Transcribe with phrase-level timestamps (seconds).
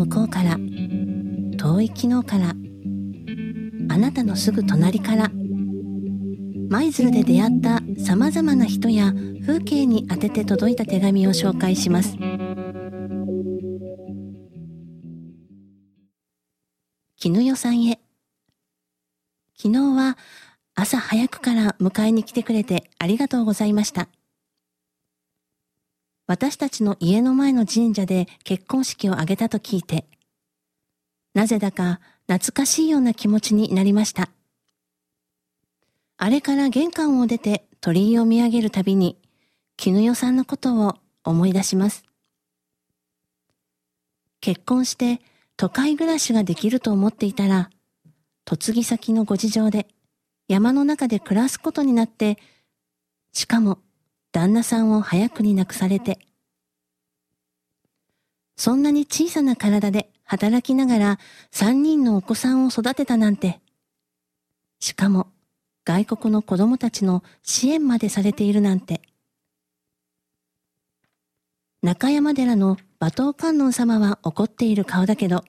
[0.00, 0.56] 向こうから
[1.58, 2.54] 遠い昨日から
[3.90, 5.30] あなたのすぐ隣から
[6.70, 9.12] 舞鶴で出会った様々な人や
[9.44, 12.16] 風景に当てて届いた手紙を紹介します
[17.16, 18.00] 絹代さんへ
[19.54, 20.16] 昨日は
[20.74, 24.08] 朝早くから迎えに来てくれてありがとうございました。
[26.30, 30.04] 私たちの家の前の神社で結婚式を挙げたと聞いて、
[31.34, 31.98] なぜだか
[32.28, 34.30] 懐かしいような気持ちになりました。
[36.18, 39.18] あれから玄関を出て鳥居を見上げるたびに、
[39.76, 40.94] 絹代さんのことを
[41.24, 42.04] 思い出します。
[44.40, 45.20] 結婚して
[45.56, 47.70] 都会暮らしができると思っていたら、
[48.48, 49.88] 嫁ぎ先のご事情で
[50.46, 52.38] 山の中で暮らすことになって、
[53.32, 53.80] しかも
[54.32, 56.18] 旦那さんを早くに亡くされて、
[58.56, 61.18] そんなに小さな体で働きながら
[61.50, 63.60] 三人のお子さんを育てたなんて、
[64.78, 65.28] しかも
[65.84, 69.02] 外国の子供たちの支援までされているなんて、
[71.82, 75.42] 中山寺の馬頭観音様は怒っている顔だけど、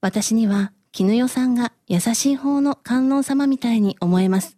[0.00, 4.56] 私には絹代さんが優しい方の観音様みたいに思えます。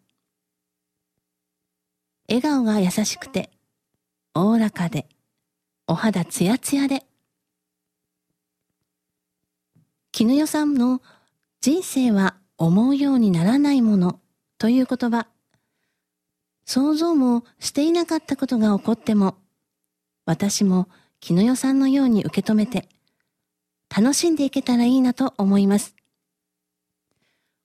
[2.29, 3.51] 笑顔が優しくて、
[4.35, 5.07] おおらかで、
[5.87, 7.05] お肌ツヤツヤで。
[10.13, 11.01] 絹代さんの
[11.61, 14.21] 人生は思うようにならないもの
[14.59, 15.29] という言葉。
[16.65, 19.37] 想像もしていなかったことが起こっても、
[20.25, 20.89] 私も
[21.21, 22.89] 絹代さんのように受け止めて、
[23.89, 25.95] 楽しんでいけたらいいなと思います。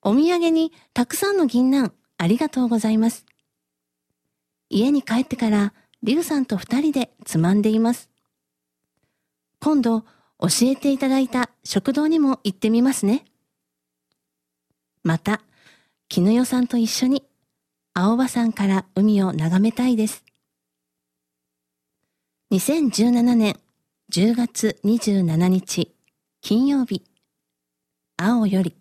[0.03, 3.25] お土産にたくさんの銀杏ありがとうございます。
[4.71, 8.09] 家に帰ってからリュウさんと二人でつまんでいます。
[9.59, 10.01] 今度
[10.39, 13.25] 教えていただいた食堂にも行ってみますね。
[15.03, 15.41] また、
[16.07, 17.23] 絹代さんと一緒に
[17.93, 20.23] 青葉山から海を眺めたいです。
[22.51, 23.59] 2017年
[24.11, 25.93] 10月27日
[26.41, 27.03] 金曜日、
[28.17, 28.80] 青より